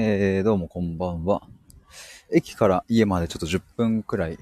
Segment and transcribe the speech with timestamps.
[0.00, 1.42] えー、どうもこんばんは。
[2.30, 4.38] 駅から家までちょっと10分くらい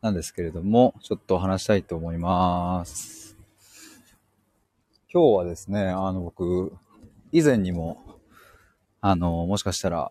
[0.00, 3.36] なんですけれども、ちょっと話したいと思います。
[5.12, 6.72] 今日はですね、あの僕、
[7.30, 8.02] 以前にも、
[9.00, 10.10] あの、もしかしたら、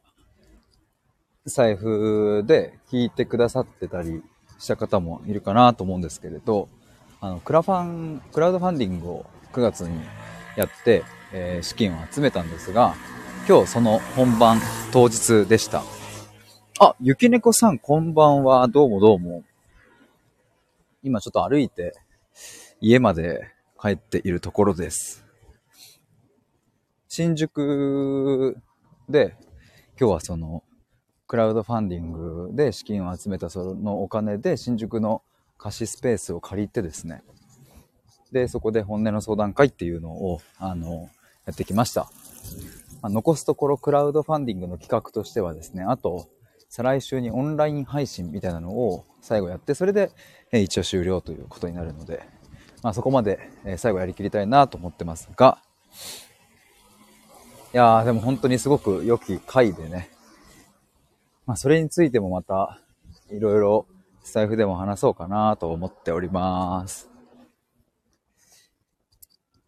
[1.46, 4.24] 財布で聞いてくださってたり
[4.60, 6.70] した方もいるかなと思うんですけれど、
[7.20, 10.00] あの、クラファン、クラウドファンディングを9月に
[10.56, 12.96] やって、えー、資金を集めたんですが、
[13.46, 14.62] 今日その本番
[14.94, 15.84] 当日でした。
[16.80, 18.70] あ、ゆきねこさんこんばんは。
[18.70, 19.44] どうもどうも。
[21.04, 21.94] 今ちょっと歩いて
[22.80, 25.26] 家まで帰っているところです。
[27.10, 28.58] 新宿
[29.10, 29.36] で
[30.00, 30.64] 今日はその
[31.28, 35.22] クラウドファンディングで資金を集めたそのお金で新宿の
[35.58, 37.24] 貸しスペースを借りてですね。
[38.32, 41.10] で、そこで本音の相談会っていうのを、あの、
[41.46, 42.10] やってきました。
[43.04, 46.30] まあ、残すところクラウドファンディングの企画としてはですね、あと、
[46.70, 50.10] 再来週にオンライン配信みたいなのを最後やって、それで、
[50.54, 52.24] 一応終了ということになるので、
[52.82, 55.62] まあそこまで、最後やりきりたいなと思ってますが、
[57.74, 60.10] いやーでも本当にすごく良き回でね、
[61.46, 62.80] まあそれについてもまた、
[63.30, 63.86] いろいろ
[64.24, 67.10] スタイフでも話そうかなと思っております。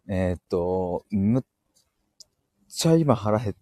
[0.08, 1.04] えー、っと、
[2.76, 3.56] ちゃ今腹減っ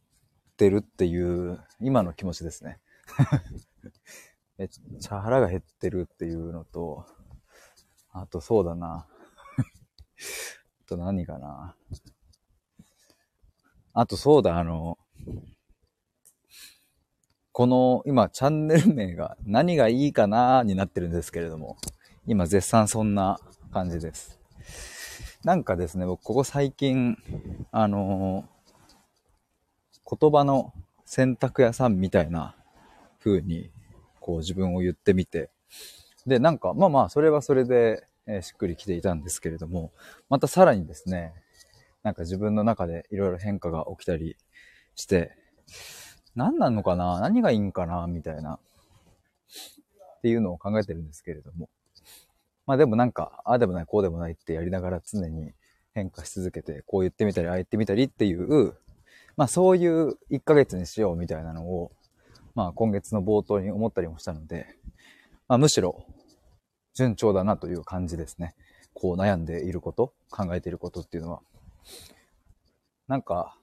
[0.56, 2.80] てるっていう今の気持ちですね。
[4.58, 7.06] めっちゃ腹が減ってるっていうのと、
[8.10, 9.06] あとそうだな。
[10.84, 11.76] あと何かな。
[13.92, 14.98] あとそうだ、あの、
[17.52, 21.76] この今チャンネル名が何がいいかなになってるんですけれども、
[22.26, 23.38] 今絶賛そんな
[23.70, 24.40] 感じです。
[25.44, 27.16] なんかですね、僕ここ最近、
[27.70, 28.48] あの
[30.08, 30.72] 言葉の
[31.04, 32.54] 洗濯屋さんみたいな
[33.22, 33.70] 風に、
[34.20, 35.50] こう自分を言ってみて、
[36.26, 39.92] で、なんか、まあまあ、それはそれで、えー、しっくりきていたんですけれども、
[40.30, 41.34] またさらにですね、
[42.02, 44.36] なんか自分の中でいろいろ変化が起きたり
[44.94, 45.36] して、
[46.34, 48.58] 何なのかな何がいいんかなみたいな、
[50.18, 51.68] っていうのを考えてるんですけれども。
[52.66, 55.52] まあでもなんか、ああでもない、こうでもないってやりながら常に
[55.92, 58.74] 変化し続けて、こう言ってみたり、ああ言ってみたりっていう、
[59.36, 61.92] まあそういう1ヶ月にしようみたいなのを、
[62.54, 64.66] まあ今月の冒頭に思ったりもしたので、
[65.48, 66.06] まあむしろ
[66.94, 68.54] 順調だなという感じですね。
[68.94, 71.40] こう悩んでいること、考えていることっていうのは。
[73.08, 73.56] なんか、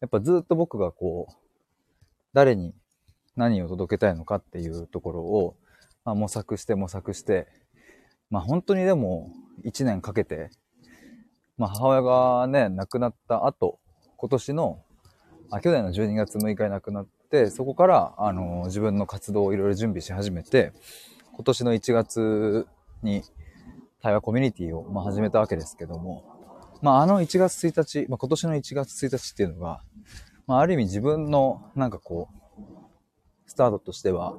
[0.00, 1.34] やっぱずっと僕がこう、
[2.32, 2.74] 誰に
[3.36, 5.56] 何を届けたいのかっていうところを、
[6.04, 7.46] まあ、模索して模索して、
[8.30, 9.30] まあ本当にでも
[9.64, 10.50] 1年かけて、
[11.56, 13.78] まあ母親がね、亡くなった後、
[14.22, 14.78] 今年の、
[15.50, 20.72] あ、去年の12月6日に亡くなって、そこから、あの、自分の活動をいろいろ準備し始めて、
[21.32, 22.68] 今年の1月
[23.02, 23.24] に
[24.00, 26.22] 対話コミュニティを、ま、始めたわけですけども、
[26.82, 29.82] まあ、あの1月1日、まあ、今年の1月1日っていうのが、
[30.46, 32.62] まあ、ある意味自分の、なんかこう、
[33.46, 34.36] スタートとしては、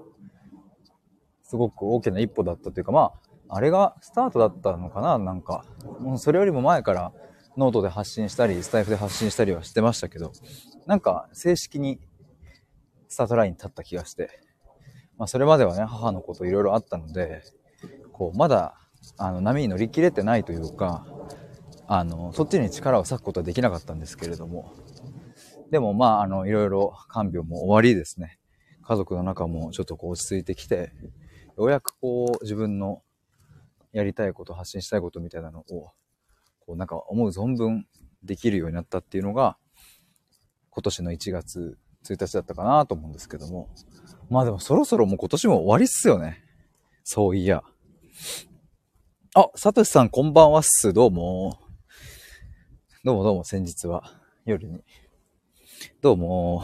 [1.43, 3.11] すごく大きな一歩だったというか、ま
[3.49, 5.65] あ、あれがスタートだったのかななんか、
[5.99, 7.11] もうそれよりも前から、
[7.57, 10.31] ノートで発信したり、スタエフで発信したりはしてましたけど、
[10.87, 11.99] なんか正式に
[13.07, 14.29] スタートラインに立った気がして、
[15.17, 17.43] まあそれまではね、母のこといろいろあったので、
[18.11, 18.75] こう、まだ、
[19.17, 21.05] あの、波に乗り切れてないというか、
[21.87, 24.73] あの、そっちに力を割くことはできなかったんですけれども、
[25.69, 28.39] でもまあ、あの、いろいろ看病も終わりですね。
[28.83, 30.91] 家族の中もちょっとこう落ち着いてきて、
[31.57, 33.01] ようやくこう自分の
[33.91, 35.91] やりたいこと、発信したいことみたいなのを
[36.65, 37.85] こうなんか思う存分
[38.23, 39.57] できるようになったっていうのが、
[40.69, 43.69] 今年の1月1日だったかなと思うんですけども。
[44.29, 46.43] まあでもそろそろもう今年も終わりっすよね。
[47.03, 47.63] そういや。
[49.35, 50.93] あ、サトシさんこんばんはっす。
[50.93, 51.59] どうも。
[53.03, 54.03] どうもどうも先日は
[54.45, 54.83] 夜に。
[56.01, 56.63] どうも。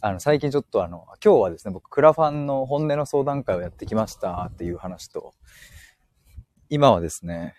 [0.00, 5.34] あの、最近ちょっとあの、今日はですね、僕、クラファンの本音の相談会をやってきましたっていう話と、
[6.68, 7.54] 今はですね、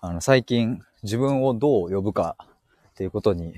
[0.00, 2.36] あの、最近自分をどう呼ぶか
[2.90, 3.54] っていうことに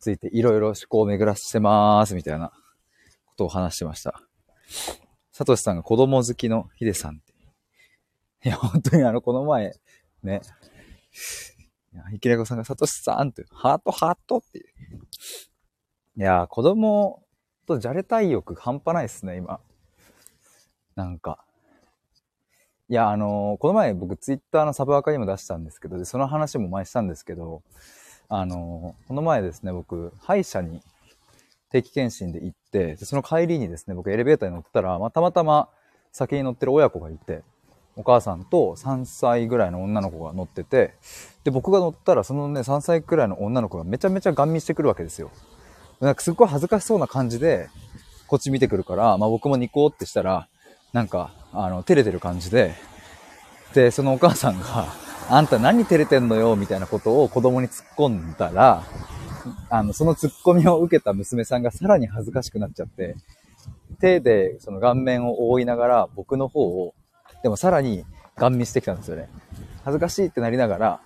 [0.00, 2.50] ついていろいろ思考を巡らせてまーすみたいな
[3.26, 4.20] ことを話してました。
[5.32, 7.32] サトシさんが子供好きのヒデさんって。
[8.48, 9.72] いや、本当にあの、この前、
[10.24, 10.40] ね、
[11.92, 14.66] いや、イキレコさんがサトシさんって、ハートハートっていう。
[16.16, 17.22] いや、子供
[17.66, 19.60] とじゃれたい欲半端ないっすね、今。
[20.96, 21.44] なんか。
[22.90, 27.62] いや、あのー、この前僕ツイッターのサブアカにも出したんですけど、で、その話も前したんですけど、
[28.30, 30.80] あの、この前ですね、僕、歯医者に
[31.70, 35.68] 定期検診で行って、その帰りにですね、僕エレベーターに乗ったら、まあ、たまたま
[36.12, 37.42] 先に乗ってる親子がいて、
[37.96, 40.94] お母さんと3歳ぐらいの女の子が乗ってて、
[41.44, 45.30] で、僕が乗ったら、そのね、3歳くらいの女の子がめちゃめちゃガン見してくるわけですよ。
[46.00, 47.68] なんかすっごい恥ずかしそうな感じで、
[48.28, 50.48] こっち見てくるから、まあ僕もニコってしたら、
[50.92, 52.74] なんか、あの、照れてる感じで、
[53.74, 54.86] で、そのお母さんが、
[55.30, 58.82] あんた何照れてんのよ、みたいなことを子供に突っ込んだら、
[59.70, 63.16] あの、その突っ込みを受けた娘さんがさらに恥ずかしくなっちゃって、
[64.00, 66.94] 手でその顔面を覆いながら僕の方を、
[67.42, 68.04] でもさらに
[68.36, 69.28] ガン見してきたんですよね。
[69.84, 71.00] 恥ずかしいってなりながら、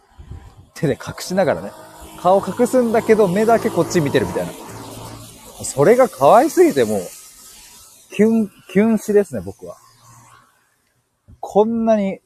[0.75, 1.73] 手で隠しながらね、
[2.21, 4.53] 顔隠すんだけど目だけこっち見てるみたいな。
[5.65, 7.01] それが可愛すぎてもう、
[8.15, 9.77] キュン、キュンしですね、僕は。
[11.41, 12.21] こんなに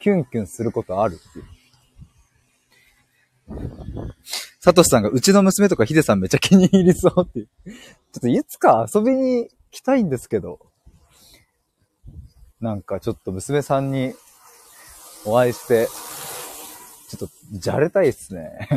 [0.00, 1.46] キュンキュンすることあるっていう。
[4.58, 7.46] サトシさんが、うちの娘とかヒデさんめっちゃ気に入りそうっていう。
[7.46, 7.72] ちょ
[8.18, 10.58] っといつか遊びに来たいんですけど、
[12.60, 14.12] なんかちょっと娘さんに
[15.24, 15.86] お会いして、
[17.08, 18.68] ちょっと、じゃれたいっすね。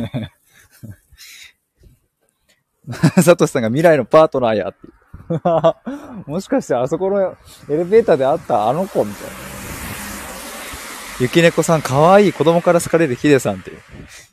[3.22, 4.92] サトシさんが未来のパートナーやっていう。
[6.26, 9.54] もしかしてあそこのエレベーターで会ったあの子みたいな。
[11.20, 13.76] ゆきねこさん、かわいい子供から好かれるヒデさんっていう。
[13.76, 13.80] い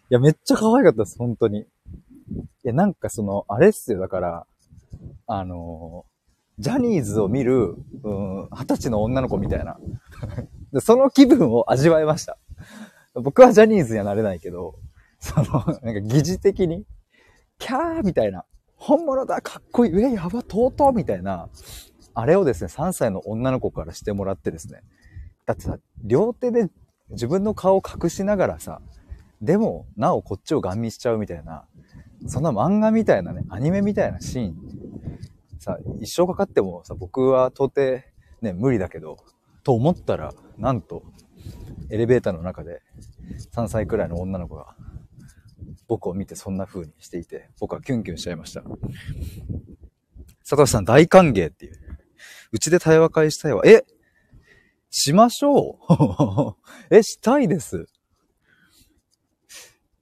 [0.10, 1.60] や、めっちゃ可愛かったです、本当に。
[1.60, 1.66] い
[2.64, 4.48] や、なんかその、あれっすよ、だから、
[5.28, 6.06] あの、
[6.58, 9.78] ジャニーズを見る、うん、二十歳の女の子みたいな。
[10.82, 12.40] その気分を味わいました。
[13.14, 14.76] 僕はジャニーズにはなれないけど、
[15.20, 16.86] その、なんか疑似的に、
[17.60, 18.46] キャーみたいな、
[18.82, 21.50] 本物だかっこいいえ、やば、とうとうみたいな、
[22.16, 24.82] あれをですね、3歳の女の子からしてもらってですね、
[25.46, 26.68] だってさ、両手で
[27.12, 28.82] 自分の顔を隠しながらさ、
[29.40, 31.66] でも、なおこっちをガン見しちゃうみたいな、
[32.26, 34.56] そんな漫画みたいなね、アニメみたいなシーン、
[35.60, 38.04] さ、一生かかってもさ、僕は到底
[38.42, 39.18] ね、無理だけど、
[39.64, 41.04] と思ったら、なんと、
[41.92, 42.82] エレベーターの中で、
[43.54, 44.76] 3歳くらいの女の子が、
[45.92, 48.62] 僕を見てそんな風にしていて、僕はキュンキュンしちゃいました。
[50.40, 51.78] 佐藤さん大歓迎っていう。
[52.54, 53.62] うちで対話会したいわ。
[53.66, 53.84] え
[54.90, 55.80] しましょ
[56.90, 57.90] う え、したいです。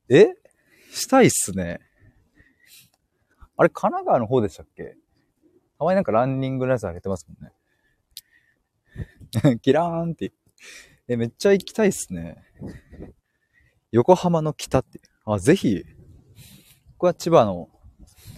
[0.09, 0.27] え
[0.91, 1.79] したいっすね。
[3.57, 4.95] あれ、神奈川の方でしたっけ？
[5.79, 7.43] たまになんかランニングのやつ上げてますもん
[9.43, 9.57] ね。
[9.63, 10.33] キラーンって。
[11.07, 12.43] え、めっちゃ行きたいっすね。
[13.91, 15.01] 横浜の北って。
[15.25, 15.83] あ、ぜひ。
[15.83, 17.69] ここは千葉の、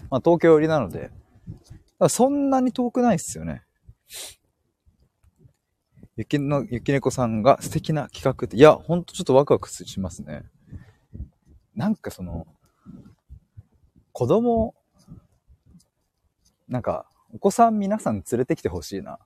[0.09, 1.11] まあ東京寄りなので、
[2.09, 3.63] そんなに遠くないっすよね。
[6.17, 10.43] 雪の、雪猫さんが素敵な企画って、いや、ほんとちょっとワクワクしますね。
[11.75, 12.47] なんかその、
[14.11, 14.75] 子供、
[16.67, 19.19] なんか、お子さん皆さん連れてきてほしいな。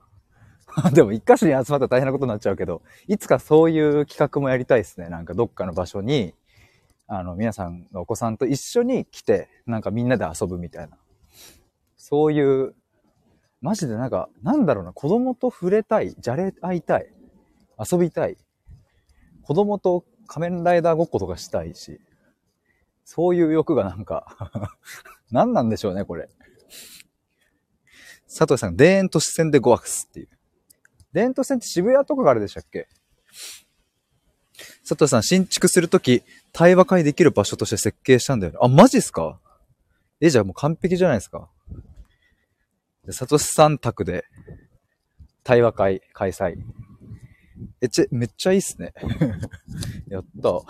[0.94, 5.10] でも一箇所に集まったら大変なことになっちゃうけど、いつかそういう企画もやりたいですね。
[5.10, 6.34] なんかどっかの場所に、
[7.08, 10.98] あの、皆さんのお子さんと一緒に来て、なんかみんなで遊ぶみたいな。
[11.98, 12.76] そういう
[13.62, 17.12] マジでなんか、なんだろうな、子供と触れたい、じゃれ合いたい、
[17.80, 18.38] 遊びたい、
[19.42, 22.00] 子供と仮面ライダーごっことかしたいし、
[23.06, 24.78] そういう欲がなんか
[25.32, 26.30] 何なんでしょうね、これ。
[28.28, 30.30] 佐藤さん、田園都市線で5ワクスっていう。
[31.14, 32.88] 田園都市線って渋谷とかがあるでしたっけ？
[34.88, 38.60] 佐藤さん、新築するとき、対話会できる場所として設計したんだよね。
[38.62, 39.40] あ、マジっすか？
[40.22, 41.50] え、じゃあもう完璧じゃないですか？
[43.06, 44.26] で、サトさん宅で
[45.44, 46.56] 対話会開催。
[47.82, 48.94] え、ち、めっちゃいいっすね。
[50.08, 50.62] やった。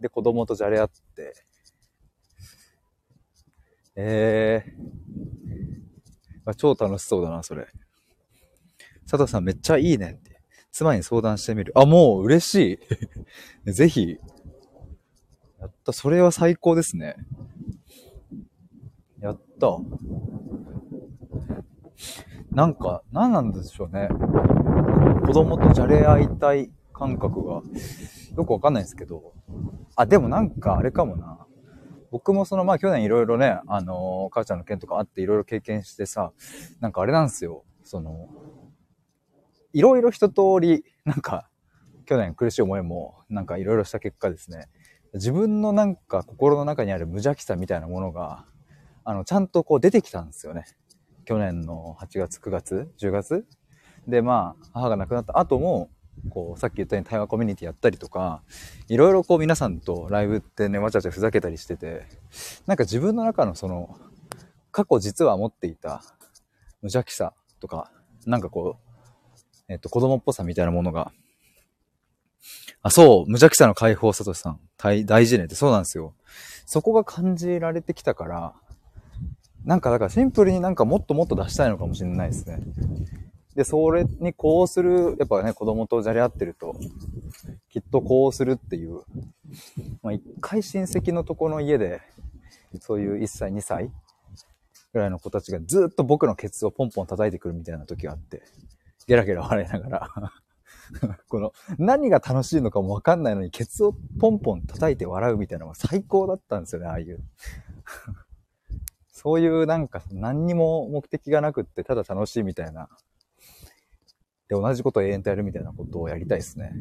[0.00, 1.34] で、子供とじゃれ合って。
[3.96, 7.66] ええー、超楽しそうだな、それ。
[9.02, 10.29] 佐藤さんめっちゃいいねって。
[10.72, 11.72] 妻に相談してみる。
[11.76, 12.80] あ、もう嬉し
[13.64, 13.70] い。
[13.72, 14.18] ぜひ。
[15.58, 17.16] やった、それは最高ですね。
[19.20, 19.78] やった。
[22.50, 24.08] なんか、何なんでしょうね。
[25.26, 27.62] 子供とじゃれ合いたい感覚が、
[28.36, 29.34] よくわかんないんですけど。
[29.96, 31.46] あ、でもなんかあれかもな。
[32.10, 36.32] 僕もその、まあ去年いろいろね、あのー、母ちゃんの件とかあっていろいろ経験してさ、
[36.80, 37.64] なんかあれなんですよ。
[37.84, 38.28] その、
[39.72, 41.48] いろいろ一通り、なんか、
[42.06, 44.68] 去年苦しい思いも、なんかいろいろした結果ですね、
[45.14, 48.46] 自分のなんか心の中にある無邪気さみたいなものが、
[49.04, 50.64] あの、ちゃんとこう出てきたんですよね。
[51.24, 53.46] 去年の8月、9月、10月
[54.06, 55.90] で、まあ、母が亡くなった後も、
[56.28, 58.42] こう、さっき言ったように対話コミュニティやったりとか、
[58.88, 62.06] いろいろこう皆さんとライブってね、わちゃわちゃふざけたりしてて、
[62.66, 63.96] なんか自分の中のその、
[64.72, 66.02] 過去実は持っていた
[66.82, 67.90] 無邪気さとか、
[68.26, 68.89] なんかこう、
[69.70, 71.12] えっと、子供っぽさみたいなものが、
[72.82, 76.12] あ、そう、無邪気さの解放、さとしさん、大大事ねって、そうなんですよ。
[76.66, 78.54] そこが感じられてきたから、
[79.64, 82.58] なんかだからシンプルになんかもっともっと出したいのかもしれないですね。
[83.54, 86.74] で、それにこうする、やっぱね、子供とじゃれ合ってると、
[87.68, 89.02] きっとこうするっていう、
[90.02, 92.00] まあ一回親戚のとこの家で、
[92.80, 93.90] そういう1歳、2歳
[94.92, 98.42] ぐらいの子たちがずっと僕のケツをポンポン叩いてくるみたいな時があって、
[99.10, 100.32] ゲラゲラ笑いながら
[101.28, 107.18] この、何が楽しいのかもわかんないのに、ケツをポンポン叩いて笑うみたいなのが最高だったんですよね、ああいう
[109.10, 112.88] そういうなんか何にも目的がなくってただ楽しいみたいな。
[114.46, 116.72] で、同じことを永遠とやるみたいなことをやりたいですね。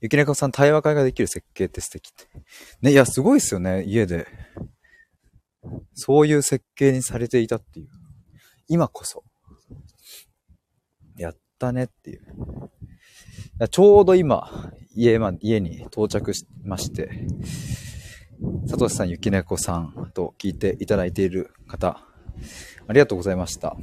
[0.00, 2.26] ゆきねこさん、対話会ができる設計って素敵って。
[2.82, 4.26] ね、いや、すごいっすよね、家で。
[5.94, 7.88] そういう設計にされていたっていう。
[8.66, 9.22] 今こそ。
[11.18, 12.22] やったねっていう。
[13.70, 17.26] ちょうど今、家ま、家に到着しまして、
[18.66, 22.04] サトシさん、ゆきねこさんと聞いていただいている方、
[22.86, 23.76] ありがとうございました。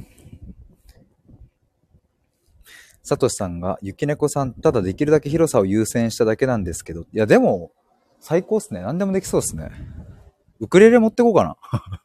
[3.02, 7.70] サトシさんが、ゆきねこさん、ただできるだけ広さを優先しただけなんですけど、いや、でも、
[8.18, 8.80] 最高っすね。
[8.80, 9.70] 何でもできそうっすね。
[10.58, 11.56] ウクレレ持ってこうかな。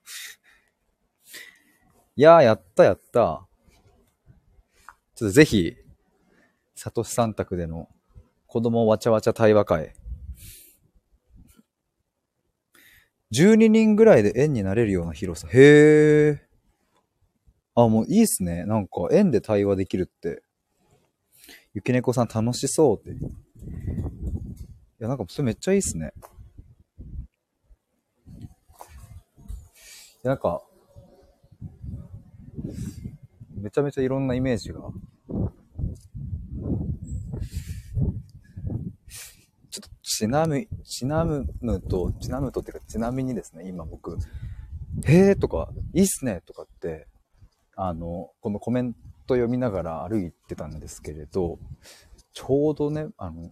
[2.16, 3.48] いやー、やったやった。
[5.16, 5.76] ちょっとぜひ、
[6.76, 7.90] サトシさん宅での
[8.48, 9.94] 子供わちゃわちゃ対話会、
[13.32, 15.48] 12人ぐらいで円になれるような広さ。
[15.52, 16.42] へえ。
[17.76, 18.66] あ、もういいっすね。
[18.66, 20.44] なんか円で対話できるって。
[21.74, 23.12] ゆきねこさん楽しそうって。
[23.12, 23.24] い
[25.00, 26.14] や、なんかそれめっちゃいいっすね。
[30.24, 30.62] いや、なんか、
[33.62, 34.82] めちゃめちゃいろんなイメージが。
[39.70, 41.46] ちょっとちなみ、ちなむ
[41.82, 44.18] と、ちなむとっていうか、ちなみにですね、今僕、
[45.06, 47.08] へえとか、いいっすねとかって、
[47.76, 48.94] あの、このコメン
[49.26, 51.60] ト読みながら歩いてたんですけれど、
[52.34, 53.52] ちょうどね、あの、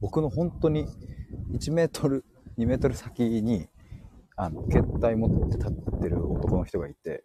[0.00, 0.86] 僕の本当に
[1.52, 2.24] 1メートル、
[2.58, 3.68] 2メートル先に、
[4.36, 7.24] あの、携帯持って立ってる男の人がいて、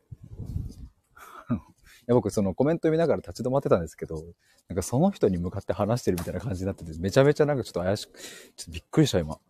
[2.14, 4.24] 僕そのコメント見ながら立ち止まってたんですけど、
[4.68, 8.28] なんかその人に向かって話してるみたいな感じになってて、めちゃめちゃなんかちょっと怪しく、ちょ
[8.64, 9.36] っとびっくりした今。
[9.36, 9.42] ちょ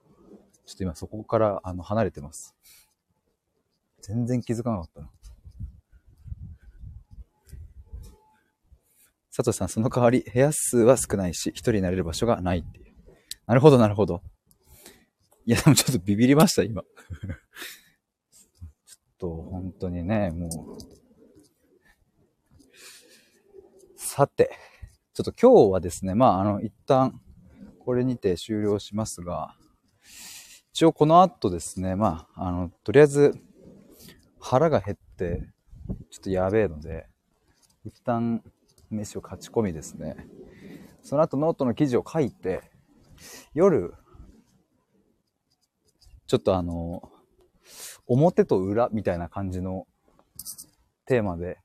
[0.74, 2.56] っと今そこからあの離れてます。
[4.02, 5.10] 全然気づかなかったな。
[9.36, 12.86] 佐藤さん、その代わり部屋数は少ないし、一人になれる場所がないっていう。
[13.48, 14.22] なるほど、なるほど。
[15.46, 16.84] いや、でもちょっとビビりました、今。
[16.84, 21.05] ちょっと、本当にね、もう、
[24.18, 24.50] さて、
[25.14, 27.20] ちょっと今日はですね、まあ、あの、一旦、
[27.84, 29.58] これにて終了しますが、
[30.72, 33.34] 一応この後ですね、まあ、あの、とりあえず、
[34.40, 35.44] 腹が減って、
[36.12, 37.08] ちょっとやべえので、
[37.84, 38.42] 一旦、
[38.90, 40.16] 飯を勝ち込みですね、
[41.02, 42.72] その後ノートの記事を書いて、
[43.54, 43.96] 夜、
[46.26, 47.12] ちょっとあの、
[48.08, 49.86] 表と裏みたいな感じの
[51.06, 51.58] テーマで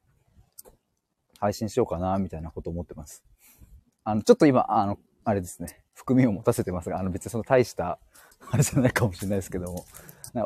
[1.40, 3.25] 配信しようかな、みたいなこと思ってます。
[4.04, 7.99] あの、ちょっと今、あの、あれですね、含みを持たせてますが、あの別にその大した、
[8.50, 9.85] あれじゃないかもしれないですけども、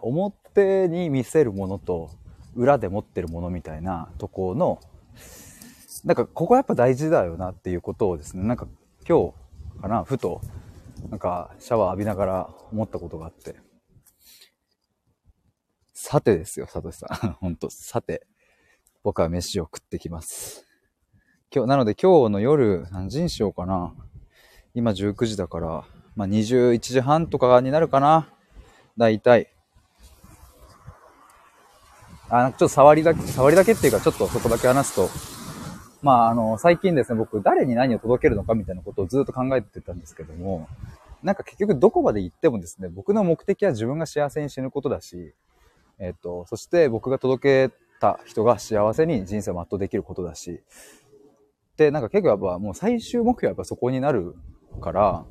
[0.02, 2.10] 表に見せるものと、
[2.54, 4.80] 裏で持ってるものみたいなとこの、
[6.04, 8.68] なんかここはやっぱ大事だよなっていうことをですね、なんか
[9.08, 9.32] 今
[9.76, 10.40] 日かな、ふと、
[11.10, 13.56] なんかシャワー浴びながら思ったことがあって。
[15.92, 17.32] さてですよ、サトシさん。
[17.32, 18.26] ほんと、さて、
[19.02, 20.66] 僕は飯を食ってきます。
[21.54, 23.94] 今日、なので今日の夜何時にしようかな。
[24.74, 25.84] 今19時だから、
[26.16, 28.28] まあ、21時半とかになるかな。
[28.98, 29.46] だいたい。
[32.28, 35.08] あ、ちょっと触りだけ、触りだけっていうか、ちょっとそこだけ話すと、
[36.02, 40.66] まあ、あの、最近ですね、僕、誰に何を届けるのかみたいなことをずっと考えてたんですけども、
[41.22, 45.32] なんか結局どこまで行ってもですね、僕の目的は自分が幸せに死ぬことだし、
[46.00, 50.60] えっと、そして僕が届けた人が幸せに人生を全うできることだし、
[51.76, 54.34] なんか結構やっぱもう最終目標はやっぱそこになる
[54.80, 55.24] から、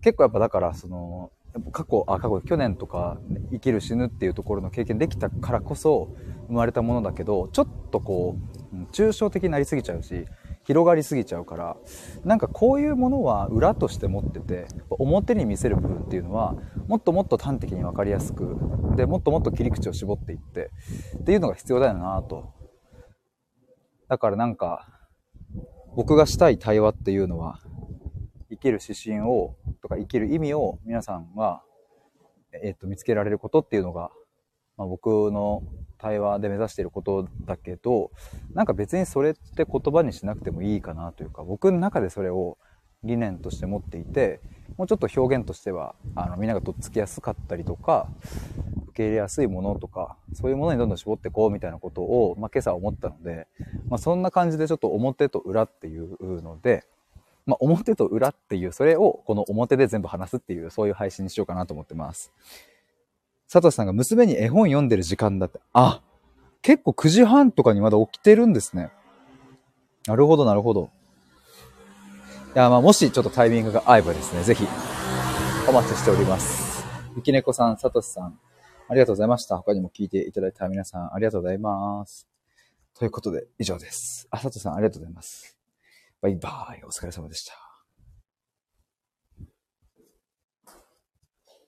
[0.00, 1.30] 結構やっぱだからその、
[1.72, 3.18] 過去、あ、過去、去年とか、
[3.50, 6.14] 生きる死ぬっていうところの経験できたからこそ
[6.46, 8.36] 生まれたものだけど、ちょっとこ
[8.72, 10.26] う、抽象的になりすぎちゃうし、
[10.64, 11.76] 広がりすぎちゃうから、
[12.24, 16.54] なんかこういうものは裏として持ってて、表に見せる部分っていうのは、
[16.86, 18.56] もっともっと端的に分かりやすく、
[18.96, 20.70] で、もっともっと切り口を絞っていって、
[21.18, 22.52] っていうのが必要だよなと。
[24.08, 24.99] だからなんか、
[25.96, 27.60] 僕がしたい対話っていうのは、
[28.48, 31.62] 生きる指針を、とか生きる意味を皆さんが、
[32.62, 34.10] えっ、と、見つけられることっていうのが、
[34.76, 35.62] まあ、僕の
[35.98, 38.10] 対話で目指していることだけど、
[38.54, 42.56] なんか別にそれって言葉にしなくてもいいかなというか、僕の中でそれを
[43.02, 44.40] 理念として持っていて、
[44.76, 48.08] もうちょっと表現としては、あの、みんながとっつきやすかったりとか、
[48.88, 53.46] 受け入れやすいものとか、そういうものにどんどん絞っていこうみたいなことを、まあ、今朝思ったので、
[53.88, 56.84] まあ、そんな感じでちょっと表と裏っていうので、
[57.46, 62.32] まあ、表と裏っていう、それをこの表で全部話すっていう、そういう配信にしようかなと思ってます。
[63.50, 65.58] 佐藤さんが娘に絵本読んでる時間だって。
[65.72, 66.00] あ、
[66.62, 68.90] 結構9時半とかにまだ起きてるんですね。
[70.06, 70.90] なるほど、なるほど。
[72.52, 74.66] いや、まあ、もしちょっとタイミングが合えばですね、ぜひ、
[75.68, 76.84] お待ちしております。
[77.14, 78.38] ゆきねこさん、さとしさん、
[78.88, 79.56] ありがとうございました。
[79.56, 82.26] 他にも聞いていただいた皆さん、ありがとうございます。
[82.98, 84.26] ということで、以上です。
[84.30, 85.56] あ、さとさん、ありがとうございます。
[86.20, 86.84] バイバーイ。
[86.84, 87.69] お疲れ様でした。